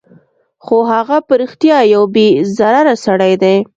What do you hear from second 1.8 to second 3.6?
یو بې ضرره سړی دی